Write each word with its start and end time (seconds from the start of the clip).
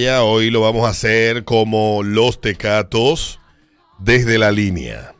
Hoy 0.00 0.50
lo 0.50 0.60
vamos 0.60 0.86
a 0.86 0.90
hacer 0.90 1.42
como 1.42 2.04
los 2.04 2.40
tecatos 2.40 3.40
desde 3.98 4.38
la 4.38 4.52
línea. 4.52 5.12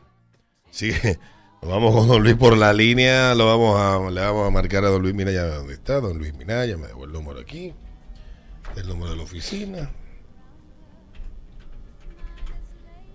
Sí, 0.71 0.93
vamos 1.61 1.93
con 1.93 2.07
Don 2.07 2.23
Luis 2.23 2.35
por 2.35 2.55
la 2.55 2.71
línea, 2.71 3.35
lo 3.35 3.45
vamos 3.45 3.77
a, 3.77 4.09
le 4.09 4.21
vamos 4.21 4.47
a 4.47 4.51
marcar 4.51 4.85
a 4.85 4.87
Don 4.87 5.01
Luis 5.01 5.13
Minaya 5.13 5.43
dónde 5.47 5.73
está, 5.73 5.99
Don 5.99 6.17
Luis 6.17 6.33
Minaya, 6.33 6.77
me 6.77 6.87
dejó 6.87 7.03
el 7.03 7.11
número 7.11 7.41
aquí, 7.41 7.73
el 8.77 8.87
número 8.87 9.11
de 9.11 9.17
la 9.17 9.23
oficina. 9.23 9.91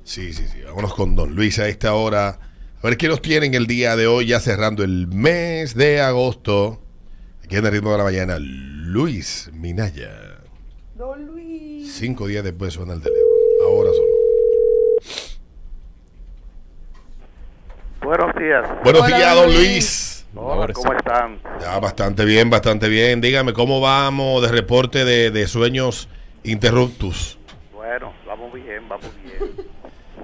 Sí, 0.03 0.35
sí, 0.35 0.46
sí, 0.46 0.61
vámonos 0.67 0.93
con 0.93 1.17
Don 1.17 1.35
Luis 1.35 1.59
a 1.61 1.67
esta 1.67 1.95
hora. 1.95 2.29
A 2.29 2.87
ver 2.87 2.99
qué 2.99 3.09
nos 3.09 3.23
tienen 3.23 3.55
el 3.55 3.67
día 3.67 3.96
de 3.96 4.07
hoy, 4.07 4.27
ya 4.27 4.39
cerrando 4.39 4.85
el 4.85 5.07
mes 5.07 5.75
de 5.75 6.03
agosto. 6.03 6.83
Aquí 7.43 7.57
en 7.57 7.65
el 7.65 7.73
ritmo 7.73 7.91
de 7.93 7.99
la 7.99 8.05
mañana, 8.05 8.37
Luis 8.39 9.51
Minaya. 9.55 10.34
Don 10.95 11.27
Luis. 11.27 11.93
Cinco 11.95 12.27
días 12.27 12.45
después 12.45 12.73
suena 12.75 12.95
el 12.95 13.01
teléfono. 13.03 13.25
Ahora 13.68 13.91
sonó. 13.91 14.14
Buenos 18.03 18.35
días. 18.37 18.68
Buenos 18.85 19.03
Hola, 19.03 19.17
días, 19.17 19.35
don 19.35 19.46
Luis. 19.46 19.59
Luis. 19.59 20.27
Hola, 20.37 20.73
¿cómo 20.73 20.93
están? 20.93 21.39
Ya, 21.61 21.79
bastante 21.79 22.25
bien, 22.25 22.51
bastante 22.51 22.89
bien. 22.89 23.21
Dígame, 23.21 23.53
¿cómo 23.53 23.81
vamos 23.81 24.43
de 24.43 24.49
reporte 24.49 25.04
de, 25.04 25.31
de 25.31 25.46
sueños 25.46 26.09
interruptus? 26.43 27.39
Bueno, 27.73 28.13
vamos 28.26 28.53
bien, 28.53 28.89
vamos 28.89 29.11
bien. 29.23 29.51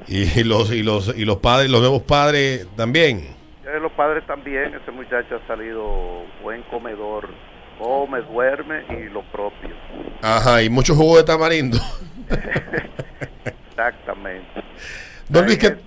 Y 0.08 0.42
los, 0.42 0.72
y 0.72 0.82
los, 0.82 1.16
y 1.16 1.24
los 1.24 1.36
padres, 1.36 1.70
los 1.70 1.80
nuevos 1.80 2.02
padres 2.02 2.66
también. 2.74 3.18
Eh, 3.64 3.78
Los 3.80 3.92
padres 3.92 4.26
también, 4.26 4.74
ese 4.74 4.90
muchacho 4.90 5.36
ha 5.36 5.46
salido 5.46 6.24
buen 6.42 6.62
comedor, 6.64 7.28
come, 7.80 8.20
duerme 8.20 8.84
y 8.90 9.08
lo 9.08 9.22
propio. 9.22 9.70
Ajá, 10.22 10.62
y 10.62 10.68
mucho 10.68 10.94
jugo 10.94 11.16
de 11.16 11.24
tamarindo. 11.24 11.78
Exactamente. 13.70 14.62
Don 15.28 15.46
Luis, 15.46 15.58
¿qué? 15.58 15.68
El, 15.68 15.78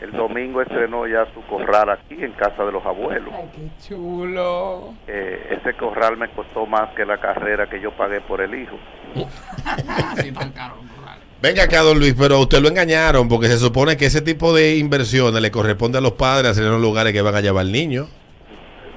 el 0.00 0.12
domingo 0.12 0.60
estrenó 0.60 1.06
ya 1.06 1.26
su 1.32 1.40
corral 1.42 1.90
aquí 1.90 2.22
en 2.22 2.32
casa 2.32 2.64
de 2.64 2.72
los 2.72 2.84
abuelos. 2.84 3.32
Ay, 3.32 3.48
qué 3.54 3.88
chulo. 3.88 4.94
Eh, 5.06 5.58
ese 5.60 5.74
corral 5.74 6.16
me 6.16 6.28
costó 6.30 6.66
más 6.66 6.90
que 6.96 7.06
la 7.06 7.18
carrera 7.18 7.68
que 7.68 7.80
yo 7.80 7.92
pagué 7.92 8.20
por 8.20 8.40
el 8.40 8.54
hijo. 8.54 8.76
Tan 10.34 10.52
caro. 10.52 10.76
Venga 11.42 11.62
acá, 11.62 11.80
don 11.80 11.98
Luis, 11.98 12.14
pero 12.18 12.36
a 12.36 12.40
usted 12.40 12.60
lo 12.60 12.68
engañaron 12.68 13.26
porque 13.26 13.46
se 13.46 13.56
supone 13.56 13.96
que 13.96 14.06
ese 14.06 14.20
tipo 14.20 14.54
de 14.54 14.76
inversiones 14.76 15.40
le 15.40 15.50
corresponde 15.50 15.96
a 15.96 16.02
los 16.02 16.12
padres 16.12 16.50
hacer 16.50 16.64
en 16.64 16.72
los 16.72 16.82
lugares 16.82 17.14
que 17.14 17.22
van 17.22 17.34
a 17.34 17.40
llevar 17.40 17.62
al 17.62 17.72
niño. 17.72 18.08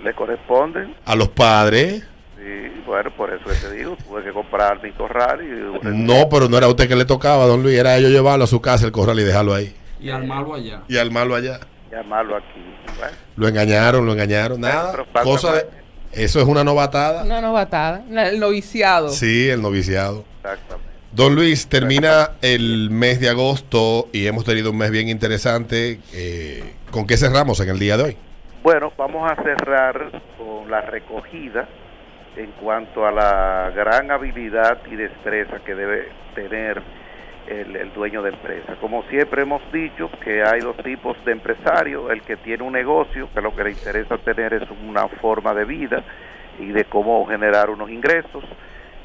¿Le 0.03 0.13
corresponden? 0.13 0.93
A 1.05 1.15
los 1.15 1.29
padres. 1.29 2.05
Y 2.45 2.81
bueno, 2.85 3.09
por 3.15 3.33
eso 3.33 3.45
que 3.45 3.55
te 3.55 3.71
digo, 3.71 3.95
tuve 4.05 4.23
que 4.23 4.33
comprar 4.33 4.81
mi 4.83 4.91
corral 4.91 5.39
y... 5.41 5.87
No, 5.87 6.27
pero 6.29 6.49
no 6.49 6.57
era 6.57 6.65
a 6.65 6.69
usted 6.69 6.89
que 6.89 6.95
le 6.95 7.05
tocaba, 7.05 7.45
don 7.45 7.63
Luis, 7.63 7.77
era 7.77 7.95
ellos 7.95 8.11
llevarlo 8.11 8.43
a 8.43 8.47
su 8.47 8.59
casa, 8.59 8.85
el 8.85 8.91
corral 8.91 9.19
y 9.19 9.23
dejarlo 9.23 9.53
ahí. 9.53 9.73
Y 10.01 10.09
armarlo 10.09 10.55
allá. 10.55 10.81
Y 10.89 10.97
armarlo 10.97 11.35
allá. 11.35 11.59
llamarlo 11.89 12.35
aquí. 12.35 12.75
Bueno, 12.99 13.15
Lo 13.37 13.47
engañaron, 13.47 14.05
lo 14.05 14.11
engañaron. 14.11 14.59
Nada. 14.59 15.05
Cosa 15.23 15.53
de-. 15.53 15.67
Eso 16.11 16.41
es 16.41 16.45
una 16.45 16.63
novatada. 16.63 17.23
Una 17.23 17.39
novatada, 17.39 18.03
el 18.09 18.39
noviciado. 18.39 19.09
Sí, 19.09 19.49
el 19.49 19.61
noviciado. 19.61 20.25
exactamente. 20.37 20.91
Don 21.13 21.35
Luis, 21.35 21.67
termina 21.67 22.31
el 22.41 22.89
mes 22.89 23.19
de 23.19 23.29
agosto 23.29 24.09
y 24.11 24.25
hemos 24.25 24.43
tenido 24.43 24.71
un 24.71 24.77
mes 24.77 24.89
bien 24.91 25.09
interesante. 25.09 25.99
Eh, 26.11 26.73
¿Con 26.91 27.05
qué 27.07 27.17
cerramos 27.17 27.59
en 27.59 27.69
el 27.69 27.79
día 27.79 27.97
de 27.97 28.03
hoy? 28.03 28.17
Bueno, 28.63 28.91
vamos 28.97 29.31
a 29.31 29.35
cerrar 29.41 30.11
con 30.37 30.71
la 30.71 30.81
recogida 30.81 31.67
en 32.35 32.51
cuanto 32.53 33.05
a 33.05 33.11
la 33.11 33.71
gran 33.75 34.11
habilidad 34.11 34.79
y 34.89 34.95
destreza 34.95 35.59
que 35.59 35.75
debe 35.75 36.07
tener 36.33 36.81
el, 37.47 37.93
dueño 37.93 38.21
de 38.23 38.29
empresa. 38.29 38.75
Como 38.79 39.03
siempre 39.03 39.43
hemos 39.43 39.61
dicho 39.71 40.09
que 40.23 40.43
hay 40.43 40.61
dos 40.61 40.77
tipos 40.77 41.17
de 41.25 41.33
empresarios, 41.33 42.09
el 42.09 42.21
que 42.21 42.37
tiene 42.37 42.63
un 42.63 42.73
negocio, 42.73 43.29
que 43.33 43.41
lo 43.41 43.55
que 43.55 43.65
le 43.65 43.71
interesa 43.71 44.17
tener 44.17 44.53
es 44.53 44.63
una 44.87 45.07
forma 45.07 45.53
de 45.53 45.65
vida 45.65 46.03
y 46.59 46.67
de 46.67 46.85
cómo 46.85 47.25
generar 47.27 47.69
unos 47.69 47.89
ingresos, 47.89 48.43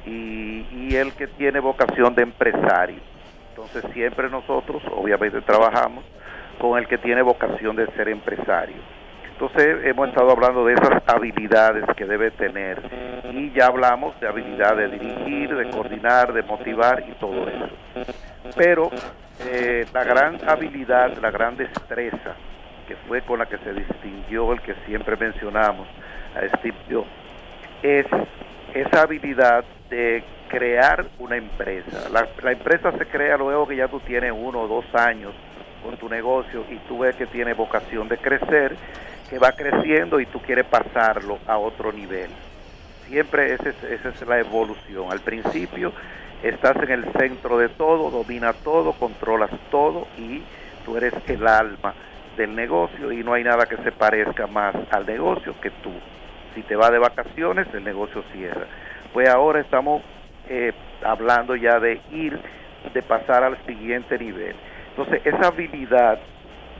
y 0.06 0.94
el 0.97 1.12
que 1.12 1.27
tiene 1.27 1.61
vocación 1.61 2.15
de 2.15 2.22
empresario. 2.22 3.00
Entonces 3.50 3.84
siempre 3.93 4.31
nosotros, 4.31 4.83
obviamente, 4.94 5.41
trabajamos 5.43 6.05
con 6.59 6.78
el 6.78 6.87
que 6.87 6.97
tiene 6.97 7.22
vocación 7.22 7.77
de 7.77 7.87
ser 7.88 8.09
empresario. 8.09 8.77
Entonces 9.41 9.84
hemos 9.84 10.09
estado 10.09 10.32
hablando 10.32 10.65
de 10.65 10.75
esas 10.75 11.00
habilidades 11.06 11.84
que 11.97 12.06
debe 12.06 12.32
tener 12.32 12.82
y 13.32 13.53
ya 13.53 13.66
hablamos 13.66 14.19
de 14.19 14.26
habilidad 14.26 14.75
de 14.76 14.88
dirigir, 14.88 15.54
de 15.54 15.71
coordinar, 15.71 16.32
de 16.32 16.43
motivar 16.43 17.04
y 17.09 17.12
todo 17.21 17.49
eso. 17.49 17.69
Pero 18.56 18.91
eh, 19.47 19.87
la 19.94 20.03
gran 20.03 20.41
habilidad, 20.44 21.16
la 21.19 21.31
gran 21.31 21.56
destreza 21.56 22.34
que 22.88 22.97
fue 23.06 23.22
con 23.22 23.38
la 23.38 23.47
que 23.47 23.59
se 23.59 23.72
distinguió 23.75 24.53
el 24.53 24.60
que 24.60 24.75
siempre 24.87 25.15
mencionamos 25.16 25.87
a 26.34 26.56
Steve 26.59 26.76
Jobs 26.91 27.06
es 27.84 28.06
esa 28.75 29.03
habilidad 29.03 29.65
de 29.88 30.25
crear 30.49 31.06
una 31.20 31.37
empresa. 31.37 32.09
La, 32.10 32.26
la 32.43 32.50
empresa 32.50 32.91
se 32.91 33.06
crea 33.06 33.37
luego 33.37 33.69
que 33.69 33.76
ya 33.76 33.87
tú 33.87 34.00
tienes 34.00 34.32
uno 34.37 34.62
o 34.62 34.66
dos 34.66 34.93
años 34.97 35.32
con 35.84 35.97
tu 35.97 36.09
negocio 36.09 36.65
y 36.69 36.75
tú 36.88 36.99
ves 36.99 37.15
que 37.15 37.26
tiene 37.26 37.55
vocación 37.55 38.09
de 38.09 38.19
crecer, 38.19 38.75
que 39.28 39.39
va 39.39 39.53
creciendo 39.53 40.21
y 40.21 40.27
tú 40.27 40.41
quieres 40.41 40.66
pasarlo 40.66 41.39
a 41.47 41.59
otro 41.59 41.93
nivel. 41.93 42.31
Siempre 43.09 43.55
esa 43.55 43.71
es 44.09 44.27
la 44.27 44.39
evolución. 44.39 45.11
Al 45.11 45.21
principio 45.21 45.93
estás 46.43 46.77
en 46.77 46.91
el 46.91 47.12
centro 47.12 47.59
de 47.59 47.69
todo, 47.71 48.11
dominas 48.11 48.56
todo, 48.62 48.93
controlas 48.93 49.50
todo 49.71 50.06
y 50.17 50.43
tú 50.84 50.97
eres 50.97 51.15
el 51.27 51.47
alma 51.47 51.94
del 52.37 52.55
negocio 52.55 53.12
y 53.12 53.22
no 53.22 53.34
hay 53.34 53.44
nada 53.44 53.67
que 53.67 53.77
se 53.78 53.93
parezca 53.93 54.47
más 54.47 54.75
al 54.91 55.06
negocio 55.06 55.55
que 55.61 55.71
tú. 55.71 55.93
Si 56.55 56.62
te 56.62 56.77
vas 56.77 56.91
de 56.91 56.99
vacaciones, 56.99 57.67
el 57.75 57.84
negocio 57.84 58.22
cierra. 58.33 58.67
Pues 59.12 59.28
ahora 59.28 59.61
estamos 59.61 60.03
eh, 60.49 60.72
hablando 61.05 61.56
ya 61.56 61.78
de 61.78 62.00
ir, 62.12 62.38
de 62.94 63.03
pasar 63.03 63.44
al 63.44 63.59
siguiente 63.67 64.19
nivel. 64.19 64.55
Entonces, 64.91 65.21
esa 65.25 65.49
habilidad, 65.49 66.19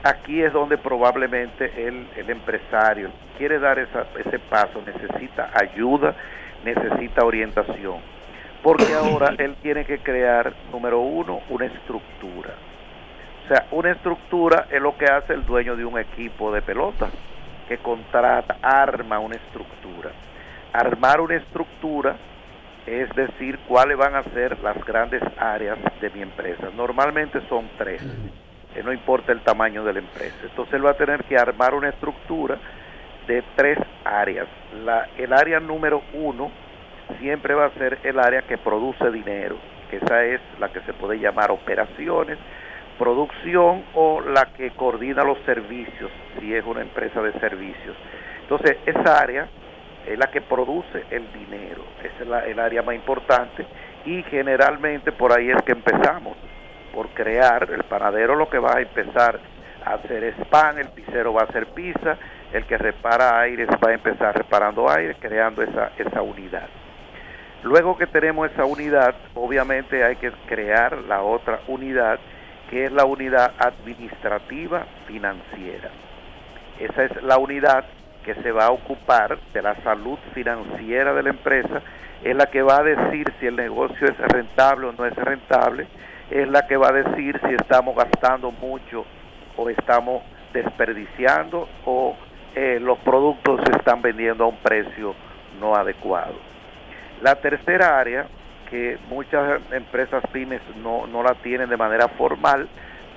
aquí 0.03 0.41
es 0.41 0.53
donde 0.53 0.77
probablemente 0.77 1.71
el, 1.87 2.07
el 2.15 2.29
empresario 2.29 3.09
quiere 3.37 3.59
dar 3.59 3.79
esa- 3.79 4.07
ese 4.25 4.39
paso, 4.39 4.81
necesita 4.85 5.49
ayuda, 5.53 6.13
necesita 6.63 7.23
orientación. 7.25 7.97
Porque 8.61 8.93
ahora 8.93 9.33
él 9.37 9.55
tiene 9.61 9.85
que 9.85 9.99
crear, 9.99 10.51
número 10.71 10.99
uno, 10.99 11.41
una 11.49 11.65
estructura. 11.65 12.49
O 13.45 13.47
sea, 13.47 13.65
una 13.71 13.91
estructura 13.91 14.67
es 14.69 14.81
lo 14.81 14.97
que 14.97 15.05
hace 15.05 15.33
el 15.33 15.45
dueño 15.45 15.75
de 15.75 15.85
un 15.85 15.97
equipo 15.97 16.51
de 16.51 16.61
pelota, 16.61 17.07
que 17.67 17.77
contrata, 17.77 18.57
arma 18.61 19.19
una 19.19 19.35
estructura. 19.35 20.11
Armar 20.73 21.21
una 21.21 21.35
estructura 21.35 22.15
es 22.85 23.09
decir, 23.15 23.59
cuáles 23.67 23.97
van 23.97 24.15
a 24.15 24.23
ser 24.23 24.57
las 24.59 24.83
grandes 24.83 25.21
áreas 25.37 25.77
de 26.01 26.09
mi 26.09 26.21
empresa. 26.21 26.69
Normalmente 26.75 27.39
son 27.47 27.69
tres, 27.77 28.01
eh, 28.75 28.83
no 28.83 28.93
importa 28.93 29.31
el 29.31 29.41
tamaño 29.41 29.83
de 29.83 29.93
la 29.93 29.99
empresa. 29.99 30.35
Entonces 30.43 30.73
él 30.73 30.85
va 30.85 30.91
a 30.91 30.97
tener 30.97 31.23
que 31.23 31.37
armar 31.37 31.73
una 31.73 31.89
estructura 31.89 32.57
de 33.27 33.43
tres 33.55 33.77
áreas. 34.03 34.47
El 35.17 35.33
área 35.33 35.59
número 35.59 36.01
uno 36.13 36.51
siempre 37.19 37.53
va 37.53 37.65
a 37.65 37.71
ser 37.71 37.99
el 38.03 38.19
área 38.19 38.41
que 38.43 38.57
produce 38.57 39.11
dinero, 39.11 39.57
que 39.89 39.97
esa 39.97 40.23
es 40.25 40.41
la 40.59 40.69
que 40.69 40.81
se 40.81 40.93
puede 40.93 41.19
llamar 41.19 41.51
operaciones, 41.51 42.37
producción 42.97 43.83
o 43.93 44.21
la 44.21 44.47
que 44.53 44.71
coordina 44.71 45.23
los 45.23 45.39
servicios, 45.45 46.11
si 46.39 46.53
es 46.53 46.65
una 46.65 46.81
empresa 46.81 47.21
de 47.21 47.31
servicios. 47.39 47.95
Entonces, 48.41 48.77
esa 48.85 49.19
área 49.19 49.47
es 50.05 50.17
la 50.17 50.27
que 50.27 50.41
produce 50.41 51.03
el 51.11 51.31
dinero, 51.33 51.83
es 52.03 52.27
la, 52.27 52.45
el 52.45 52.59
área 52.59 52.81
más 52.81 52.95
importante 52.95 53.65
y 54.05 54.23
generalmente 54.23 55.11
por 55.11 55.37
ahí 55.37 55.49
es 55.49 55.61
que 55.63 55.71
empezamos, 55.71 56.35
por 56.93 57.09
crear, 57.09 57.69
el 57.71 57.83
panadero 57.83 58.35
lo 58.35 58.49
que 58.49 58.59
va 58.59 58.77
a 58.77 58.81
empezar 58.81 59.39
a 59.85 59.93
hacer 59.93 60.23
es 60.23 60.35
pan, 60.47 60.77
el 60.77 60.89
pizzero 60.89 61.33
va 61.33 61.41
a 61.41 61.45
hacer 61.45 61.67
pizza, 61.67 62.17
el 62.53 62.65
que 62.65 62.77
repara 62.77 63.39
aires 63.39 63.69
va 63.83 63.91
a 63.91 63.93
empezar 63.93 64.35
reparando 64.35 64.89
aire, 64.89 65.15
creando 65.19 65.61
esa, 65.61 65.91
esa 65.97 66.21
unidad. 66.21 66.67
Luego 67.63 67.97
que 67.97 68.07
tenemos 68.07 68.49
esa 68.51 68.65
unidad, 68.65 69.15
obviamente 69.35 70.03
hay 70.03 70.15
que 70.15 70.31
crear 70.47 70.97
la 71.07 71.21
otra 71.21 71.59
unidad, 71.67 72.19
que 72.69 72.85
es 72.85 72.91
la 72.91 73.05
unidad 73.05 73.51
administrativa 73.59 74.85
financiera. 75.07 75.89
Esa 76.79 77.03
es 77.03 77.23
la 77.23 77.37
unidad 77.37 77.83
que 78.23 78.35
se 78.35 78.51
va 78.51 78.67
a 78.67 78.71
ocupar 78.71 79.37
de 79.53 79.61
la 79.61 79.75
salud 79.83 80.17
financiera 80.33 81.13
de 81.13 81.23
la 81.23 81.29
empresa, 81.29 81.81
es 82.23 82.35
la 82.35 82.45
que 82.45 82.61
va 82.61 82.77
a 82.77 82.83
decir 82.83 83.31
si 83.39 83.47
el 83.47 83.55
negocio 83.55 84.07
es 84.07 84.17
rentable 84.17 84.87
o 84.87 84.91
no 84.91 85.05
es 85.05 85.15
rentable, 85.15 85.87
es 86.29 86.47
la 86.47 86.67
que 86.67 86.77
va 86.77 86.89
a 86.89 86.93
decir 86.93 87.39
si 87.47 87.55
estamos 87.55 87.95
gastando 87.95 88.51
mucho 88.51 89.05
o 89.57 89.69
estamos 89.69 90.23
desperdiciando 90.53 91.67
o 91.85 92.15
eh, 92.55 92.79
los 92.81 92.97
productos 92.99 93.61
se 93.65 93.77
están 93.77 94.01
vendiendo 94.01 94.43
a 94.43 94.47
un 94.47 94.57
precio 94.57 95.15
no 95.59 95.75
adecuado. 95.75 96.35
La 97.21 97.35
tercera 97.35 97.99
área, 97.99 98.27
que 98.69 98.97
muchas 99.09 99.61
empresas 99.71 100.23
pymes 100.31 100.61
no, 100.81 101.07
no 101.07 101.23
la 101.23 101.35
tienen 101.35 101.69
de 101.69 101.77
manera 101.77 102.07
formal, 102.09 102.67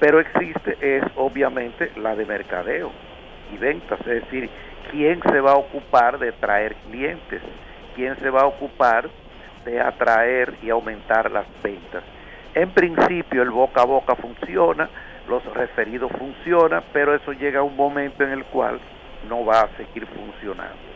pero 0.01 0.19
existe 0.19 0.77
es 0.81 1.05
obviamente 1.17 1.93
la 1.97 2.17
de 2.17 2.25
mercadeo 2.25 2.91
y 3.53 3.59
ventas, 3.59 4.01
es 4.01 4.25
decir, 4.25 4.51
quién 4.91 5.21
se 5.31 5.41
va 5.41 5.53
a 5.53 5.57
ocupar 5.57 6.19
de 6.19 6.33
traer 6.33 6.75
clientes, 6.91 7.43
quién 7.95 8.17
se 8.17 8.31
va 8.31 8.41
a 8.41 8.47
ocupar 8.47 9.09
de 9.65 9.81
atraer 9.81 10.55
y 10.63 10.71
aumentar 10.71 11.31
las 11.31 11.47
ventas. 11.63 12.03
En 12.55 12.71
principio 12.71 13.43
el 13.43 13.51
boca 13.51 13.83
a 13.83 13.87
boca 13.87 14.15
funciona, 14.15 14.89
los 15.29 15.43
referidos 15.55 16.13
funcionan, 16.13 16.83
pero 16.93 17.15
eso 17.15 17.33
llega 17.33 17.61
a 17.61 17.63
un 17.63 17.77
momento 17.77 18.25
en 18.25 18.31
el 18.31 18.45
cual 18.45 18.79
no 19.29 19.45
va 19.45 19.63
a 19.63 19.77
seguir 19.77 20.07
funcionando. 20.07 20.93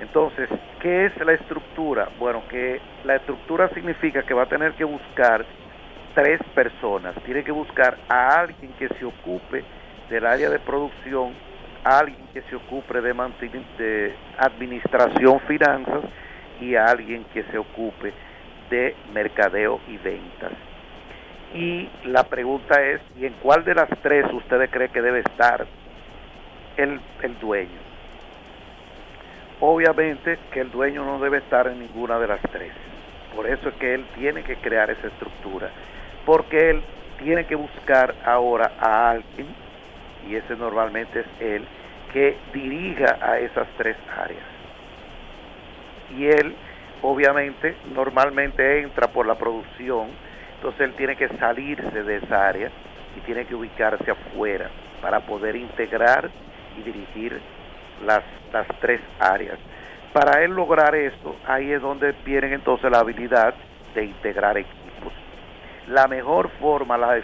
Entonces, 0.00 0.48
¿qué 0.80 1.06
es 1.06 1.16
la 1.24 1.34
estructura? 1.34 2.08
Bueno, 2.18 2.42
que 2.48 2.80
la 3.04 3.16
estructura 3.16 3.68
significa 3.70 4.22
que 4.22 4.34
va 4.34 4.44
a 4.44 4.46
tener 4.46 4.72
que 4.72 4.84
buscar 4.84 5.44
tres 6.14 6.40
personas. 6.54 7.14
Tiene 7.24 7.44
que 7.44 7.52
buscar 7.52 7.96
a 8.08 8.40
alguien 8.40 8.72
que 8.78 8.88
se 8.88 9.04
ocupe 9.04 9.62
del 10.08 10.26
área 10.26 10.48
de 10.50 10.58
producción, 10.58 11.32
a 11.84 11.98
alguien 11.98 12.26
que 12.32 12.42
se 12.42 12.56
ocupe 12.56 13.00
de, 13.00 14.14
administración, 14.38 15.40
finanzas 15.40 16.04
y 16.60 16.74
a 16.76 16.86
alguien 16.86 17.24
que 17.32 17.42
se 17.44 17.58
ocupe 17.58 18.12
de 18.70 18.96
mercadeo 19.12 19.80
y 19.88 19.98
ventas. 19.98 20.52
Y 21.54 21.88
la 22.04 22.24
pregunta 22.24 22.82
es, 22.82 23.00
¿y 23.16 23.26
en 23.26 23.34
cuál 23.34 23.64
de 23.64 23.76
las 23.76 23.88
tres 24.02 24.26
ustedes 24.32 24.68
cree 24.70 24.88
que 24.88 25.00
debe 25.00 25.20
estar 25.20 25.64
el, 26.76 27.00
el 27.22 27.38
dueño? 27.38 27.78
Obviamente 29.60 30.36
que 30.52 30.60
el 30.60 30.72
dueño 30.72 31.04
no 31.04 31.20
debe 31.20 31.38
estar 31.38 31.68
en 31.68 31.78
ninguna 31.78 32.18
de 32.18 32.26
las 32.26 32.40
tres. 32.50 32.72
Por 33.36 33.46
eso 33.46 33.68
es 33.68 33.74
que 33.76 33.94
él 33.94 34.04
tiene 34.16 34.42
que 34.42 34.56
crear 34.56 34.90
esa 34.90 35.06
estructura. 35.06 35.70
Porque 36.26 36.70
él 36.70 36.82
tiene 37.22 37.46
que 37.46 37.54
buscar 37.54 38.16
ahora 38.24 38.72
a 38.80 39.10
alguien, 39.10 39.46
y 40.28 40.34
ese 40.34 40.56
normalmente 40.56 41.20
es 41.20 41.26
él, 41.38 41.64
que 42.12 42.36
dirija 42.52 43.18
a 43.20 43.38
esas 43.38 43.68
tres 43.76 43.96
áreas. 44.16 44.42
Y 46.18 46.26
él, 46.26 46.54
obviamente, 47.00 47.76
normalmente 47.94 48.80
entra 48.80 49.06
por 49.08 49.26
la 49.26 49.36
producción, 49.36 50.08
entonces 50.64 50.80
él 50.80 50.94
tiene 50.94 51.14
que 51.14 51.28
salirse 51.36 52.02
de 52.04 52.16
esa 52.16 52.48
área 52.48 52.70
y 53.14 53.20
tiene 53.26 53.44
que 53.44 53.54
ubicarse 53.54 54.10
afuera 54.10 54.70
para 55.02 55.20
poder 55.20 55.56
integrar 55.56 56.30
y 56.78 56.80
dirigir 56.80 57.38
las, 58.06 58.22
las 58.50 58.66
tres 58.80 58.98
áreas. 59.20 59.58
Para 60.14 60.42
él 60.42 60.52
lograr 60.52 60.94
esto, 60.94 61.36
ahí 61.46 61.70
es 61.70 61.82
donde 61.82 62.12
viene 62.24 62.54
entonces 62.54 62.90
la 62.90 63.00
habilidad 63.00 63.52
de 63.94 64.06
integrar 64.06 64.56
equipos. 64.56 65.12
La 65.88 66.08
mejor 66.08 66.48
forma, 66.58 66.96
la 66.96 67.20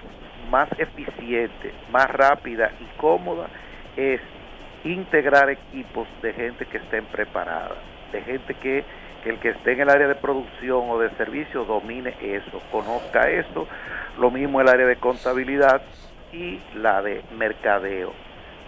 más 0.51 0.69
eficiente, 0.79 1.73
más 1.91 2.11
rápida 2.11 2.73
y 2.79 2.99
cómoda 2.99 3.47
es 3.97 4.21
integrar 4.85 5.49
equipos 5.49 6.07
de 6.21 6.35
gente 6.35 6.67
que 6.67 6.77
estén 6.77 7.07
preparada, 7.07 7.77
de 8.13 8.21
gente 8.21 8.53
que 8.53 8.85
que 9.23 9.31
el 9.31 9.39
que 9.39 9.51
esté 9.51 9.73
en 9.73 9.81
el 9.81 9.91
área 9.91 10.09
de 10.09 10.15
producción 10.15 10.89
o 10.89 10.99
de 10.99 11.11
servicio 11.11 11.65
domine 11.65 12.15
eso, 12.21 12.61
conozca 12.71 13.29
eso, 13.31 13.67
lo 14.19 14.31
mismo 14.31 14.61
el 14.61 14.69
área 14.69 14.87
de 14.87 14.97
contabilidad 14.97 15.83
y 16.33 16.61
la 16.77 17.03
de 17.03 17.23
mercadeo, 17.37 18.13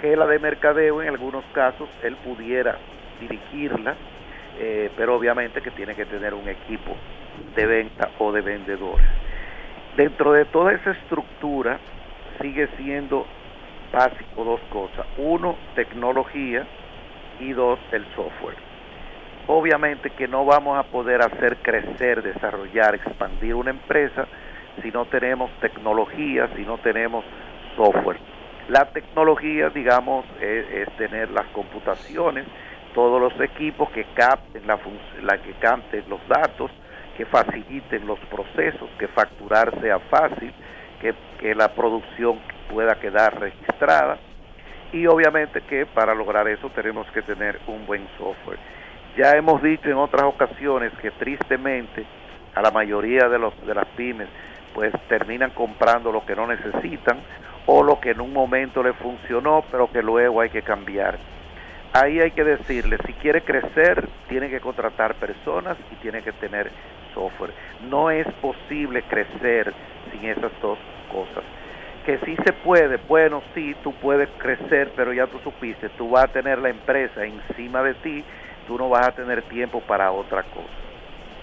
que 0.00 0.16
la 0.16 0.26
de 0.26 0.38
mercadeo 0.38 1.02
en 1.02 1.08
algunos 1.08 1.44
casos 1.52 1.88
él 2.02 2.16
pudiera 2.16 2.78
dirigirla, 3.20 3.94
eh, 4.58 4.90
pero 4.96 5.16
obviamente 5.16 5.62
que 5.62 5.70
tiene 5.70 5.94
que 5.94 6.06
tener 6.06 6.34
un 6.34 6.48
equipo 6.48 6.96
de 7.56 7.66
venta 7.66 8.10
o 8.18 8.32
de 8.32 8.42
vendedores. 8.42 9.06
Dentro 9.96 10.32
de 10.32 10.44
toda 10.46 10.72
esa 10.72 10.90
estructura 10.90 11.78
sigue 12.40 12.68
siendo 12.76 13.26
básico 13.92 14.44
dos 14.44 14.60
cosas. 14.70 15.06
Uno, 15.18 15.56
tecnología 15.74 16.66
y 17.40 17.52
dos, 17.52 17.78
el 17.92 18.04
software 18.14 18.71
obviamente 19.46 20.10
que 20.10 20.28
no 20.28 20.44
vamos 20.44 20.78
a 20.78 20.84
poder 20.84 21.22
hacer 21.22 21.56
crecer, 21.58 22.22
desarrollar, 22.22 22.94
expandir 22.94 23.54
una 23.54 23.70
empresa 23.70 24.26
si 24.82 24.90
no 24.90 25.04
tenemos 25.06 25.50
tecnología, 25.60 26.48
si 26.56 26.62
no 26.62 26.78
tenemos 26.78 27.24
software. 27.76 28.18
La 28.68 28.86
tecnología, 28.86 29.68
digamos, 29.70 30.24
es, 30.40 30.86
tener 30.96 31.30
las 31.30 31.46
computaciones, 31.48 32.46
todos 32.94 33.20
los 33.20 33.38
equipos 33.40 33.90
que 33.90 34.04
capten 34.14 34.66
la, 34.66 34.78
que 35.38 35.52
capten 35.54 36.04
los 36.08 36.20
datos, 36.28 36.70
que 37.16 37.26
faciliten 37.26 38.06
los 38.06 38.18
procesos, 38.30 38.88
que 38.98 39.08
facturar 39.08 39.78
sea 39.80 39.98
fácil, 39.98 40.52
que 41.00 41.54
la 41.56 41.74
producción 41.74 42.38
pueda 42.70 42.94
quedar 43.00 43.38
registrada 43.40 44.18
y 44.92 45.06
obviamente 45.06 45.62
que 45.62 45.86
para 45.86 46.14
lograr 46.14 46.46
eso 46.48 46.70
tenemos 46.70 47.06
que 47.12 47.22
tener 47.22 47.58
un 47.66 47.86
buen 47.86 48.06
software. 48.18 48.58
Ya 49.16 49.32
hemos 49.32 49.62
dicho 49.62 49.90
en 49.90 49.96
otras 49.96 50.22
ocasiones 50.22 50.92
que 51.02 51.10
tristemente 51.10 52.04
a 52.54 52.62
la 52.62 52.70
mayoría 52.70 53.28
de, 53.28 53.38
los, 53.38 53.54
de 53.66 53.74
las 53.74 53.86
pymes 53.88 54.28
pues 54.74 54.92
terminan 55.08 55.50
comprando 55.50 56.10
lo 56.10 56.24
que 56.24 56.34
no 56.34 56.46
necesitan 56.46 57.18
o 57.66 57.82
lo 57.82 58.00
que 58.00 58.12
en 58.12 58.22
un 58.22 58.32
momento 58.32 58.82
le 58.82 58.94
funcionó 58.94 59.64
pero 59.70 59.90
que 59.90 60.02
luego 60.02 60.40
hay 60.40 60.48
que 60.48 60.62
cambiar. 60.62 61.18
Ahí 61.92 62.20
hay 62.20 62.30
que 62.30 62.42
decirle, 62.42 62.96
si 63.04 63.12
quiere 63.12 63.42
crecer, 63.42 64.08
tiene 64.30 64.48
que 64.48 64.60
contratar 64.60 65.14
personas 65.16 65.76
y 65.90 65.96
tiene 65.96 66.22
que 66.22 66.32
tener 66.32 66.70
software. 67.12 67.52
No 67.90 68.10
es 68.10 68.26
posible 68.40 69.02
crecer 69.02 69.74
sin 70.10 70.24
esas 70.24 70.52
dos 70.62 70.78
cosas. 71.12 71.44
Que 72.06 72.16
sí 72.24 72.34
se 72.46 72.54
puede, 72.54 72.96
bueno, 73.08 73.42
sí, 73.54 73.76
tú 73.82 73.92
puedes 73.92 74.30
crecer, 74.38 74.90
pero 74.96 75.12
ya 75.12 75.26
tú 75.26 75.38
supiste, 75.40 75.90
tú 75.90 76.08
vas 76.08 76.24
a 76.24 76.32
tener 76.32 76.58
la 76.60 76.70
empresa 76.70 77.26
encima 77.26 77.82
de 77.82 77.92
ti 77.94 78.24
tú 78.72 78.78
no 78.78 78.88
vas 78.88 79.06
a 79.06 79.12
tener 79.12 79.42
tiempo 79.42 79.82
para 79.82 80.10
otra 80.10 80.44
cosa 80.44 80.66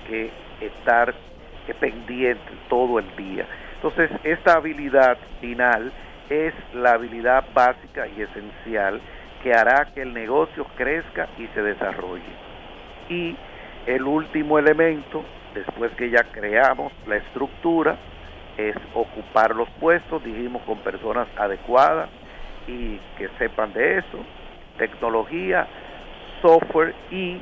que 0.07 0.31
estar 0.61 1.13
pendiente 1.79 2.51
todo 2.67 2.97
el 2.97 3.15
día. 3.15 3.45
Entonces, 3.75 4.09
esta 4.23 4.53
habilidad 4.53 5.15
final 5.39 5.91
es 6.27 6.55
la 6.73 6.93
habilidad 6.93 7.43
básica 7.53 8.07
y 8.07 8.23
esencial 8.23 8.99
que 9.43 9.53
hará 9.53 9.91
que 9.93 10.01
el 10.01 10.11
negocio 10.11 10.65
crezca 10.75 11.27
y 11.37 11.45
se 11.53 11.61
desarrolle. 11.61 12.33
Y 13.09 13.35
el 13.85 14.01
último 14.01 14.57
elemento, 14.57 15.23
después 15.53 15.91
que 15.91 16.09
ya 16.09 16.23
creamos 16.31 16.91
la 17.05 17.17
estructura, 17.17 17.95
es 18.57 18.75
ocupar 18.95 19.55
los 19.55 19.69
puestos, 19.79 20.23
dijimos, 20.23 20.63
con 20.63 20.79
personas 20.79 21.27
adecuadas 21.37 22.09
y 22.65 22.99
que 23.19 23.29
sepan 23.37 23.71
de 23.73 23.99
eso, 23.99 24.17
tecnología, 24.79 25.67
software 26.41 26.93
y 27.11 27.39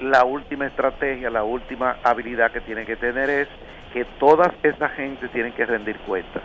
la 0.00 0.24
última 0.24 0.66
estrategia, 0.66 1.30
la 1.30 1.44
última 1.44 1.96
habilidad 2.02 2.50
que 2.50 2.60
tienen 2.60 2.86
que 2.86 2.96
tener 2.96 3.28
es 3.28 3.48
que 3.92 4.04
todas 4.18 4.52
esa 4.62 4.88
gente 4.90 5.28
tienen 5.28 5.52
que 5.52 5.66
rendir 5.66 5.96
cuentas. 5.98 6.42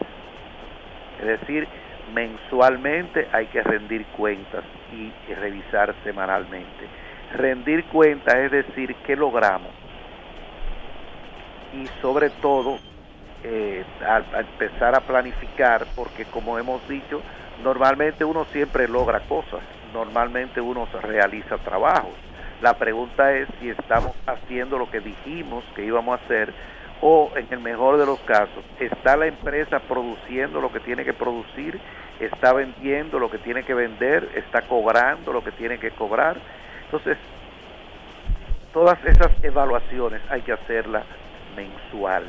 Es 1.19 1.39
decir, 1.39 1.67
mensualmente 2.13 3.27
hay 3.31 3.47
que 3.47 3.63
rendir 3.63 4.05
cuentas 4.17 4.63
y, 4.91 5.33
revisar 5.33 5.95
semanalmente. 6.03 6.87
Rendir 7.33 7.85
cuentas 7.85 8.35
es 8.35 8.51
decir, 8.51 8.95
qué 9.05 9.15
logramos. 9.15 9.71
Y 11.73 11.87
sobre 12.01 12.29
todo, 12.29 12.77
eh, 13.43 13.83
al 14.05 14.25
empezar 14.37 14.95
a 14.95 15.01
planificar, 15.01 15.85
porque 15.95 16.25
como 16.25 16.57
hemos 16.57 16.87
dicho, 16.87 17.21
normalmente 17.63 18.25
uno 18.25 18.45
siempre 18.45 18.87
logra 18.87 19.21
cosas 19.21 19.61
normalmente 19.95 20.59
uno 20.59 20.87
realiza 21.01 21.57
trabajos. 21.57 22.13
La 22.61 22.73
pregunta 22.73 23.31
es 23.33 23.47
si 23.59 23.69
estamos 23.69 24.11
haciendo 24.27 24.77
lo 24.77 24.91
que 24.91 24.99
dijimos 24.99 25.63
que 25.73 25.85
íbamos 25.85 26.19
a 26.19 26.23
hacer 26.23 26.53
o 27.01 27.31
en 27.35 27.47
el 27.49 27.59
mejor 27.59 27.97
de 27.97 28.05
los 28.05 28.19
casos, 28.21 28.63
¿está 28.79 29.15
la 29.15 29.27
empresa 29.27 29.79
produciendo 29.79 30.59
lo 30.59 30.71
que 30.71 30.79
tiene 30.79 31.03
que 31.03 31.13
producir? 31.13 31.79
¿Está 32.19 32.53
vendiendo 32.53 33.19
lo 33.19 33.29
que 33.29 33.37
tiene 33.37 33.63
que 33.63 33.73
vender? 33.73 34.29
¿Está 34.35 34.61
cobrando 34.63 35.33
lo 35.33 35.43
que 35.43 35.51
tiene 35.51 35.77
que 35.77 35.91
cobrar? 35.91 36.37
Entonces, 36.85 37.17
todas 38.73 38.97
esas 39.05 39.31
evaluaciones 39.43 40.21
hay 40.29 40.41
que 40.41 40.53
hacerlas 40.53 41.03
mensual. 41.55 42.23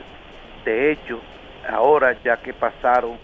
De 0.65 0.93
hecho, 0.93 1.21
ahora 1.69 2.17
ya 2.25 2.37
que 2.37 2.53
pasaron 2.53 3.19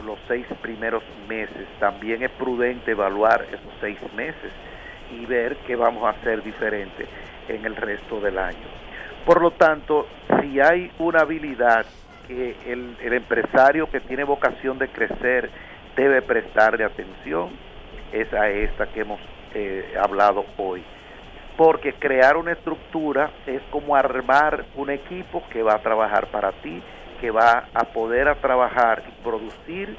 los 0.00 0.18
seis 0.28 0.46
primeros 0.60 1.02
meses. 1.28 1.66
También 1.78 2.22
es 2.22 2.30
prudente 2.32 2.92
evaluar 2.92 3.44
esos 3.48 3.72
seis 3.80 3.98
meses 4.14 4.52
y 5.10 5.26
ver 5.26 5.56
qué 5.66 5.76
vamos 5.76 6.04
a 6.04 6.10
hacer 6.10 6.42
diferente 6.42 7.06
en 7.48 7.64
el 7.64 7.76
resto 7.76 8.20
del 8.20 8.38
año. 8.38 8.66
Por 9.26 9.40
lo 9.40 9.52
tanto, 9.52 10.06
si 10.40 10.60
hay 10.60 10.90
una 10.98 11.20
habilidad 11.20 11.86
que 12.26 12.56
el, 12.66 12.96
empresario 13.12 13.90
que 13.90 14.00
tiene 14.00 14.24
vocación 14.24 14.78
de 14.78 14.88
crecer 14.88 15.50
debe 15.96 16.22
prestarle 16.22 16.84
atención, 16.84 17.50
es 18.12 18.32
a 18.32 18.48
esta 18.48 18.86
que 18.86 19.00
hemos 19.00 19.20
eh, 19.54 19.94
hablado 20.00 20.44
hoy. 20.56 20.82
porque 21.56 21.92
crear 21.92 22.38
una 22.38 22.52
estructura 22.52 23.30
es 23.46 23.60
como 23.70 23.94
armar 23.94 24.64
un 24.74 24.88
equipo 24.88 25.42
que 25.50 25.62
va 25.62 25.74
a 25.74 25.82
trabajar 25.82 26.28
para 26.28 26.50
ti, 26.50 26.82
que 27.22 27.30
va 27.30 27.68
a 27.72 27.84
poder 27.84 28.26
a 28.26 28.34
trabajar 28.34 29.04
y 29.08 29.22
producir 29.22 29.96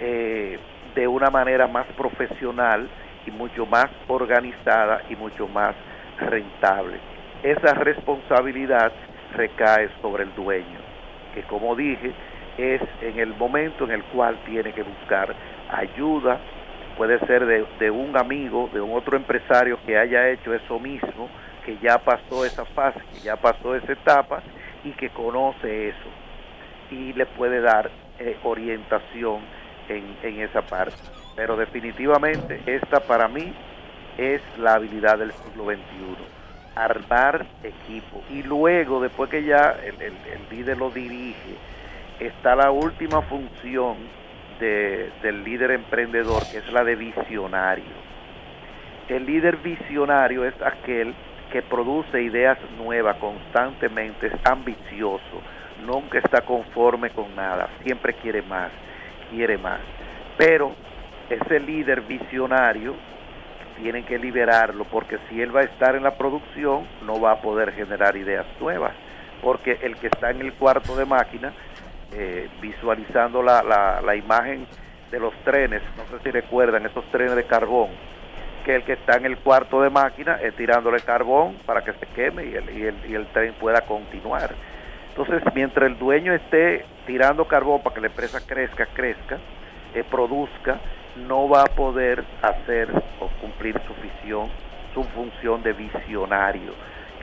eh, 0.00 0.58
de 0.94 1.06
una 1.06 1.28
manera 1.28 1.66
más 1.66 1.86
profesional 1.98 2.88
y 3.26 3.30
mucho 3.30 3.66
más 3.66 3.88
organizada 4.08 5.02
y 5.10 5.16
mucho 5.16 5.46
más 5.48 5.76
rentable. 6.18 6.98
Esa 7.42 7.74
responsabilidad 7.74 8.90
recae 9.34 9.90
sobre 10.00 10.22
el 10.22 10.34
dueño, 10.34 10.78
que 11.34 11.42
como 11.42 11.76
dije, 11.76 12.14
es 12.56 12.80
en 13.02 13.18
el 13.18 13.34
momento 13.34 13.84
en 13.84 13.90
el 13.90 14.04
cual 14.04 14.38
tiene 14.46 14.72
que 14.72 14.82
buscar 14.82 15.34
ayuda, 15.70 16.38
puede 16.96 17.18
ser 17.26 17.44
de, 17.44 17.66
de, 17.78 17.90
un 17.90 18.16
amigo, 18.16 18.70
de 18.72 18.80
un 18.80 18.96
otro 18.96 19.18
empresario 19.18 19.78
que 19.84 19.98
haya 19.98 20.30
hecho 20.30 20.54
eso 20.54 20.80
mismo, 20.80 21.28
que 21.66 21.76
ya 21.82 21.98
pasó 21.98 22.46
esa 22.46 22.64
fase, 22.64 23.00
que 23.12 23.20
ya 23.20 23.36
pasó 23.36 23.74
esa 23.74 23.92
etapa 23.92 24.42
y 24.84 24.92
que 24.92 25.10
conoce 25.10 25.90
eso 25.90 26.25
y 26.90 27.12
le 27.12 27.26
puede 27.26 27.60
dar 27.60 27.90
eh, 28.18 28.36
orientación 28.44 29.40
en, 29.88 30.16
en 30.22 30.40
esa 30.40 30.62
parte. 30.62 30.96
Pero 31.34 31.56
definitivamente 31.56 32.60
esta 32.66 33.00
para 33.00 33.28
mí 33.28 33.52
es 34.16 34.40
la 34.58 34.74
habilidad 34.74 35.18
del 35.18 35.32
siglo 35.32 35.66
XXI, 35.66 35.80
armar 36.74 37.46
equipo. 37.62 38.22
Y 38.30 38.42
luego, 38.42 39.00
después 39.00 39.28
que 39.30 39.44
ya 39.44 39.76
el, 39.84 40.00
el, 40.00 40.14
el 40.32 40.40
líder 40.50 40.78
lo 40.78 40.90
dirige, 40.90 41.56
está 42.20 42.56
la 42.56 42.70
última 42.70 43.22
función 43.22 43.96
de, 44.58 45.10
del 45.22 45.44
líder 45.44 45.72
emprendedor, 45.72 46.42
que 46.50 46.58
es 46.58 46.72
la 46.72 46.84
de 46.84 46.96
visionario. 46.96 48.06
El 49.08 49.26
líder 49.26 49.58
visionario 49.58 50.44
es 50.44 50.54
aquel 50.62 51.14
que 51.52 51.62
produce 51.62 52.22
ideas 52.22 52.58
nuevas 52.76 53.16
constantemente, 53.18 54.26
es 54.28 54.32
ambicioso, 54.44 55.42
nunca 55.84 56.18
está 56.18 56.42
conforme 56.42 57.10
con 57.10 57.34
nada, 57.34 57.68
siempre 57.84 58.14
quiere 58.14 58.42
más, 58.42 58.70
quiere 59.30 59.58
más. 59.58 59.80
Pero 60.36 60.74
ese 61.28 61.60
líder 61.60 62.02
visionario 62.02 62.94
tienen 63.80 64.04
que 64.04 64.18
liberarlo 64.18 64.84
porque 64.84 65.18
si 65.28 65.40
él 65.40 65.54
va 65.54 65.60
a 65.60 65.64
estar 65.64 65.96
en 65.96 66.02
la 66.02 66.16
producción 66.16 66.86
no 67.02 67.20
va 67.20 67.32
a 67.32 67.40
poder 67.40 67.72
generar 67.72 68.16
ideas 68.16 68.46
nuevas 68.60 68.92
porque 69.42 69.78
el 69.82 69.96
que 69.96 70.06
está 70.06 70.30
en 70.30 70.40
el 70.40 70.52
cuarto 70.54 70.96
de 70.96 71.04
máquina 71.04 71.52
eh, 72.12 72.48
visualizando 72.60 73.42
la, 73.42 73.62
la, 73.62 74.16
imagen 74.16 74.66
de 75.10 75.18
los 75.18 75.34
trenes, 75.44 75.82
no 75.96 76.04
sé 76.04 76.22
si 76.24 76.30
recuerdan 76.30 76.86
esos 76.86 77.04
trenes 77.10 77.36
de 77.36 77.44
carbón, 77.44 77.90
que 78.64 78.76
el 78.76 78.84
que 78.84 78.94
está 78.94 79.16
en 79.16 79.26
el 79.26 79.38
cuarto 79.38 79.82
de 79.82 79.90
máquina 79.90 80.38
es 80.40 80.54
tirándole 80.54 81.00
carbón 81.00 81.56
para 81.66 81.82
que 81.82 81.92
se 81.92 82.06
queme 82.14 82.44
y 82.44 82.54
el, 82.54 83.06
y 83.08 83.14
el 83.14 83.26
tren 83.28 83.54
pueda 83.54 83.82
continuar. 83.82 84.54
Entonces, 85.16 85.42
mientras 85.54 85.86
el 85.90 85.98
dueño 85.98 86.34
esté 86.34 86.84
tirando 87.06 87.46
carbón 87.46 87.80
para 87.82 87.94
que 87.94 88.02
la 88.02 88.08
empresa 88.08 88.38
crezca, 88.46 88.84
crezca, 88.84 89.38
eh, 89.94 90.04
produzca, 90.10 90.78
no 91.26 91.48
va 91.48 91.62
a 91.62 91.74
poder 91.74 92.22
hacer 92.42 92.90
o 93.18 93.28
cumplir 93.40 93.80
su 93.86 93.94
visión, 94.02 94.50
su 94.92 95.02
función 95.04 95.62
de 95.62 95.72
visionario, 95.72 96.74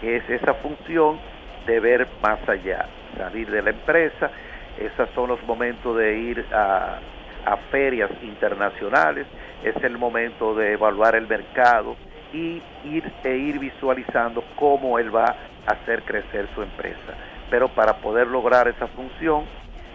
que 0.01 0.15
es 0.15 0.27
esa 0.27 0.55
función 0.55 1.19
de 1.67 1.79
ver 1.79 2.07
más 2.23 2.39
allá, 2.49 2.87
salir 3.15 3.51
de 3.51 3.61
la 3.61 3.69
empresa, 3.69 4.31
esos 4.79 5.07
son 5.11 5.29
los 5.29 5.43
momentos 5.43 5.95
de 5.95 6.17
ir 6.17 6.45
a, 6.51 6.97
a 7.45 7.57
ferias 7.69 8.09
internacionales, 8.23 9.27
es 9.63 9.75
el 9.83 9.99
momento 9.99 10.55
de 10.55 10.73
evaluar 10.73 11.13
el 11.13 11.27
mercado 11.27 11.95
y 12.33 12.59
ir 12.85 13.11
e 13.23 13.37
ir 13.37 13.59
visualizando 13.59 14.43
cómo 14.55 14.97
él 14.97 15.15
va 15.15 15.35
a 15.67 15.73
hacer 15.73 16.01
crecer 16.01 16.47
su 16.55 16.63
empresa. 16.63 17.13
Pero 17.49 17.69
para 17.69 17.97
poder 17.97 18.27
lograr 18.27 18.67
esa 18.67 18.87
función, 18.87 19.45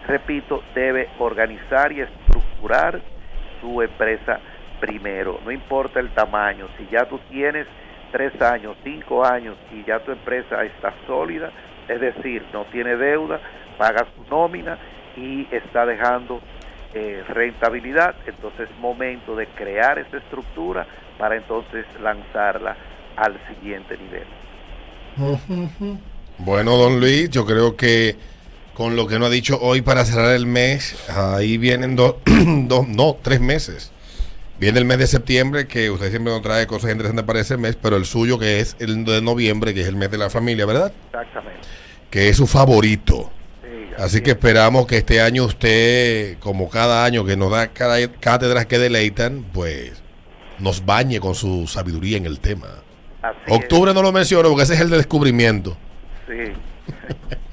repito, 0.07 0.63
debe 0.73 1.09
organizar 1.19 1.91
y 1.91 2.01
estructurar 2.01 3.01
su 3.61 3.81
empresa 3.81 4.39
primero, 4.79 5.39
no 5.43 5.51
importa 5.51 5.99
el 5.99 6.09
tamaño, 6.11 6.67
si 6.77 6.87
ya 6.87 7.05
tú 7.05 7.19
tienes 7.29 7.67
tres 8.11 8.41
años, 8.41 8.77
cinco 8.83 9.25
años 9.25 9.57
y 9.71 9.83
ya 9.83 9.99
tu 9.99 10.11
empresa 10.11 10.63
está 10.63 10.93
sólida, 11.05 11.51
es 11.87 11.99
decir, 11.99 12.43
no 12.53 12.65
tiene 12.65 12.95
deuda, 12.95 13.39
paga 13.77 14.05
su 14.15 14.29
nómina 14.29 14.77
y 15.15 15.47
está 15.51 15.85
dejando 15.85 16.41
eh, 16.93 17.23
rentabilidad, 17.27 18.15
entonces 18.25 18.69
es 18.69 18.77
momento 18.79 19.35
de 19.35 19.47
crear 19.47 19.99
esa 19.99 20.17
estructura 20.17 20.87
para 21.17 21.35
entonces 21.35 21.85
lanzarla 22.01 22.75
al 23.15 23.37
siguiente 23.47 23.97
nivel. 23.97 24.25
Bueno, 26.39 26.77
don 26.77 27.01
Luis, 27.01 27.29
yo 27.29 27.45
creo 27.45 27.75
que 27.75 28.15
con 28.73 28.95
lo 28.95 29.07
que 29.07 29.19
nos 29.19 29.27
ha 29.27 29.31
dicho 29.31 29.59
hoy 29.61 29.81
para 29.81 30.05
cerrar 30.05 30.33
el 30.33 30.45
mes, 30.45 30.95
ahí 31.09 31.57
vienen 31.57 31.97
dos, 31.97 32.15
do, 32.25 32.85
no, 32.87 33.17
tres 33.21 33.41
meses. 33.41 33.91
Viene 34.57 34.79
el 34.79 34.85
mes 34.85 34.99
de 34.99 35.07
septiembre, 35.07 35.67
que 35.67 35.89
usted 35.89 36.09
siempre 36.09 36.31
nos 36.31 36.41
trae 36.41 36.65
cosas 36.65 36.91
interesantes 36.91 37.25
para 37.25 37.41
ese 37.41 37.57
mes, 37.57 37.77
pero 37.81 37.97
el 37.97 38.05
suyo 38.05 38.39
que 38.39 38.61
es 38.61 38.77
el 38.79 39.03
de 39.03 39.21
noviembre, 39.21 39.73
que 39.73 39.81
es 39.81 39.87
el 39.87 39.97
mes 39.97 40.11
de 40.11 40.17
la 40.17 40.29
familia, 40.29 40.65
¿verdad? 40.65 40.93
Exactamente. 41.07 41.59
Que 42.09 42.29
es 42.29 42.37
su 42.37 42.47
favorito. 42.47 43.29
Sí, 43.61 43.93
Así 43.97 44.21
que 44.21 44.31
esperamos 44.31 44.87
que 44.87 44.97
este 44.97 45.19
año 45.19 45.43
usted, 45.43 46.37
como 46.39 46.69
cada 46.69 47.03
año 47.03 47.25
que 47.25 47.35
nos 47.35 47.51
da 47.51 47.67
cada 47.67 48.05
cátedras 48.13 48.65
que 48.65 48.79
deleitan, 48.79 49.45
pues 49.53 49.91
nos 50.57 50.85
bañe 50.85 51.19
con 51.19 51.35
su 51.35 51.67
sabiduría 51.67 52.15
en 52.15 52.25
el 52.25 52.39
tema. 52.39 52.67
Así 53.21 53.37
Octubre 53.49 53.93
no 53.93 54.01
lo 54.01 54.13
menciono 54.13 54.47
porque 54.47 54.63
ese 54.63 54.75
es 54.75 54.79
el 54.79 54.89
de 54.89 54.97
descubrimiento. 54.97 55.77
Sí. 56.29 56.53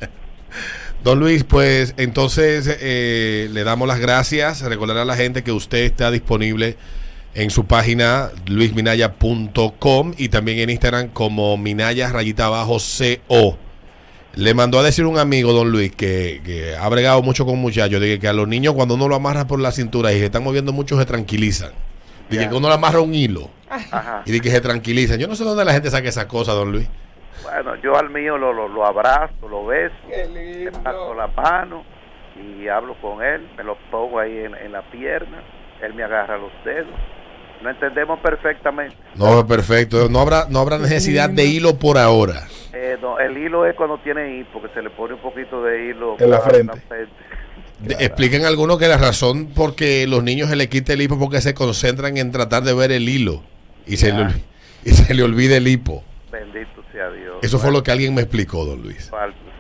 Don 1.05 1.19
Luis, 1.21 1.45
pues 1.45 1.95
entonces 1.99 2.69
eh, 2.81 3.49
le 3.53 3.65
damos 3.65 3.87
las 3.87 4.01
gracias. 4.01 4.63
Recordar 4.63 4.99
a 4.99 5.05
la 5.05 5.17
gente 5.17 5.43
que 5.45 5.53
usted 5.53 5.79
está 5.85 6.11
disponible 6.11 6.77
en 7.35 7.51
su 7.51 7.67
página 7.67 8.31
luisminaya.com 8.47 10.15
y 10.17 10.29
también 10.31 10.59
en 10.59 10.71
Instagram 10.71 11.09
como 11.09 11.57
Minaya 11.57 12.11
rayita 12.11 12.47
abajo 12.47 12.79
CO. 12.79 13.57
Le 14.35 14.53
mandó 14.53 14.79
a 14.81 14.83
decir 14.83 15.07
un 15.07 15.19
amigo, 15.19 15.53
don 15.53 15.71
Luis, 15.71 15.93
que, 15.95 16.43
que 16.45 16.77
ha 16.77 16.87
bregado 16.89 17.23
mucho 17.23 17.47
con 17.47 17.59
muchachos, 17.59 18.01
de 18.01 18.19
que, 18.19 18.29
a 18.29 18.33
los 18.35 18.47
niños 18.49 18.75
cuando 18.75 18.95
uno 18.95 19.09
lo 19.09 19.15
amarra 19.15 19.47
por 19.47 19.61
la 19.61 19.73
cintura 19.73 20.13
y 20.13 20.19
se 20.19 20.27
están 20.27 20.43
moviendo 20.45 20.73
mucho 20.73 20.99
se 20.99 21.07
tranquilizan. 21.07 21.71
Dije 22.29 22.43
Ya. 22.45 22.49
que 22.51 22.55
uno 22.57 22.69
le 22.69 22.75
amarra 22.75 23.01
un 23.01 23.15
hilo 23.15 23.49
Ajá. 23.71 24.23
y 24.27 24.33
de 24.33 24.41
que 24.41 24.51
se 24.51 24.61
tranquilizan. 24.61 25.19
Yo 25.19 25.29
no 25.29 25.37
sé 25.37 25.45
dónde 25.45 25.65
la 25.65 25.73
gente 25.73 25.91
saca 25.91 26.09
esa 26.09 26.27
cosa, 26.29 26.53
don 26.53 26.73
Luis. 26.73 26.87
Bueno, 27.43 27.77
yo 27.77 27.97
al 27.97 28.11
mío 28.11 28.37
lo, 28.39 28.53
lo, 28.53 28.69
lo 28.69 28.85
abrazo, 28.87 29.49
lo 29.49 29.67
beso, 29.67 29.95
le 30.33 30.71
paso 30.73 31.15
la 31.15 31.29
mano 31.29 31.85
y 32.37 32.69
hablo 32.69 32.95
con 33.01 33.23
él, 33.23 33.47
me 33.57 33.65
lo 33.65 33.77
pongo 33.91 34.19
ahí 34.19 34.37
en, 34.39 34.55
en 34.55 34.73
la 34.73 34.83
pierna, 34.91 35.43
él 35.83 35.95
me 35.95 36.03
agarra 36.03 36.37
los 36.39 36.53
dedos. 36.65 36.89
No 37.63 37.71
entendemos 37.71 38.21
perfectamente. 38.21 38.95
No, 39.15 39.47
perfecto. 39.47 40.11
No 40.11 40.21
habrá, 40.21 40.47
no 40.51 40.59
habrá 40.61 40.77
necesidad 40.77 41.31
de 41.31 41.47
hilo 41.47 41.77
por 41.79 41.97
ahora. 41.97 42.43
Eh, 42.75 42.99
no, 43.01 43.19
el 43.19 43.37
hilo 43.39 43.65
es 43.65 43.75
cuando 43.75 43.97
tiene 43.99 44.37
hipo, 44.39 44.61
que 44.61 44.69
se 44.75 44.83
le 44.83 44.91
pone 44.91 45.15
un 45.15 45.21
poquito 45.21 45.63
de 45.63 45.87
hilo 45.87 46.17
En 46.19 46.31
la 46.31 46.41
frente. 46.41 46.83
De- 47.81 47.95
Expliquen 48.05 48.45
algunos 48.45 48.79
que 48.79 48.89
la 48.89 48.99
razón 48.99 49.47
por 49.55 49.75
que 49.75 50.07
los 50.07 50.23
niños 50.23 50.51
se 50.51 50.57
le 50.57 50.69
quita 50.69 50.93
el 50.93 51.01
hipo 51.01 51.19
porque 51.19 51.41
se 51.41 51.55
concentran 51.55 52.17
en 52.19 52.31
tratar 52.31 52.63
de 52.63 52.75
ver 52.75 52.93
el 52.93 53.09
hilo 53.09 53.43
y 53.87 53.97
se, 53.97 54.13
le, 54.13 54.27
y 54.85 54.91
se 54.91 55.15
le 55.15 55.23
olvida 55.23 55.57
el 55.57 55.67
hipo. 55.67 56.05
Dios. 57.17 57.39
Eso 57.43 57.59
fue 57.59 57.73
lo 57.73 57.83
que 57.83 57.91
alguien 57.91 58.15
me 58.15 58.23
explicó, 58.23 58.65
don 58.65 58.83
Luis. 58.83 59.05
sí, 59.05 59.11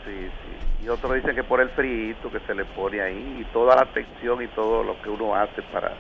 sí. 0.05 0.85
Y 0.85 0.89
otro 0.89 1.13
dice 1.15 1.35
que 1.35 1.43
por 1.43 1.61
el 1.61 1.69
frío 1.71 2.15
que 2.31 2.39
se 2.47 2.55
le 2.55 2.65
pone 2.65 3.01
ahí 3.01 3.39
y 3.41 3.45
toda 3.53 3.75
la 3.75 3.83
atención 3.83 4.43
y 4.43 4.47
todo 4.49 4.85
lo 4.85 5.01
que 5.03 5.11
uno 5.11 5.35
hace 5.35 5.63
para, 5.73 5.93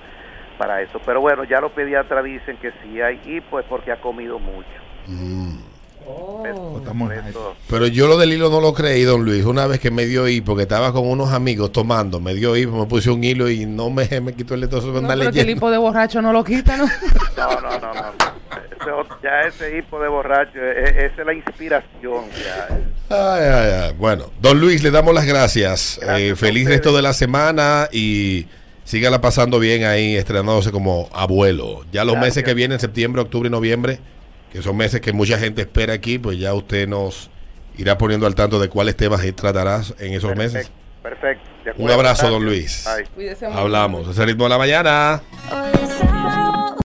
para 0.58 0.80
eso. 0.80 1.00
Pero 1.04 1.20
bueno, 1.20 1.44
ya 1.44 1.60
los 1.60 1.72
pediatras 1.72 2.24
dicen 2.24 2.56
que 2.58 2.72
si 2.82 3.00
hay 3.00 3.20
hipo 3.26 3.58
es 3.58 3.66
porque 3.66 3.90
ha 3.90 4.00
comido 4.00 4.38
mucho. 4.38 4.68
Mm. 5.06 5.58
Oh. 6.08 6.44
Pero 7.68 7.86
yo 7.88 8.06
lo 8.06 8.16
del 8.16 8.32
hilo 8.32 8.48
no 8.48 8.60
lo 8.60 8.72
creí, 8.72 9.02
don 9.02 9.24
Luis. 9.24 9.44
Una 9.44 9.66
vez 9.66 9.80
que 9.80 9.90
me 9.90 10.06
dio 10.06 10.28
hipo, 10.28 10.54
que 10.54 10.62
estaba 10.62 10.92
con 10.92 11.08
unos 11.08 11.32
amigos 11.32 11.72
tomando, 11.72 12.20
me 12.20 12.32
dio 12.32 12.56
hipo, 12.56 12.78
me 12.78 12.86
puse 12.86 13.10
un 13.10 13.24
hilo 13.24 13.50
y 13.50 13.66
no 13.66 13.90
me, 13.90 14.08
me 14.20 14.32
quitó 14.34 14.54
el 14.54 14.60
letrozo 14.60 14.92
de 14.92 15.02
No, 15.02 15.08
pero 15.08 15.32
que 15.32 15.40
el 15.40 15.50
hipo 15.50 15.70
de 15.70 15.78
borracho 15.78 16.22
no 16.22 16.32
lo 16.32 16.44
quita, 16.44 16.76
¿no? 16.76 16.86
no, 17.36 17.60
no, 17.60 17.80
no, 17.80 17.94
no. 17.94 18.35
Ya 19.22 19.42
ese 19.48 19.78
hipo 19.78 20.00
de 20.00 20.08
borracho, 20.08 20.58
e- 20.58 20.84
e- 20.84 21.06
esa 21.06 21.20
es 21.22 21.26
la 21.26 21.34
inspiración. 21.34 22.24
Ya. 22.44 22.68
Ay, 23.08 23.44
ay, 23.44 23.70
ay. 23.84 23.94
Bueno, 23.98 24.30
don 24.40 24.60
Luis, 24.60 24.82
le 24.82 24.90
damos 24.90 25.14
las 25.14 25.24
gracias. 25.26 25.98
Gracias 26.00 26.30
Eh, 26.32 26.36
feliz 26.36 26.68
resto 26.68 26.94
de 26.94 27.02
la 27.02 27.12
semana 27.12 27.88
y 27.92 28.46
sígala 28.84 29.20
pasando 29.20 29.58
bien 29.58 29.84
ahí, 29.84 30.16
estrenándose 30.16 30.70
como 30.72 31.08
abuelo. 31.12 31.84
Ya 31.92 32.04
los 32.04 32.14
Gracias. 32.14 32.36
meses 32.36 32.44
que 32.44 32.54
vienen, 32.54 32.78
septiembre, 32.80 33.22
octubre 33.22 33.48
y 33.48 33.50
noviembre, 33.50 34.00
que 34.52 34.62
son 34.62 34.76
meses 34.76 35.00
que 35.00 35.12
mucha 35.12 35.38
gente 35.38 35.62
espera 35.62 35.92
aquí, 35.94 36.18
pues 36.18 36.38
ya 36.38 36.54
usted 36.54 36.88
nos 36.88 37.30
irá 37.78 37.98
poniendo 37.98 38.26
al 38.26 38.34
tanto 38.34 38.58
de 38.58 38.68
cuáles 38.68 38.96
temas 38.96 39.20
tratarás 39.34 39.94
en 39.98 40.12
esos 40.14 40.34
meses. 40.36 40.70
Perfecto. 41.02 41.44
Un 41.78 41.90
abrazo, 41.90 42.30
don. 42.30 42.44
Luis. 42.44 42.84
Bye. 43.16 43.36
Hablamos. 43.52 44.08
Ese 44.08 44.24
ritmo 44.24 44.44
de 44.44 44.50
la 44.50 44.58
mañana. 44.58 45.22